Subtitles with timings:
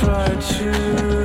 [0.00, 1.19] try to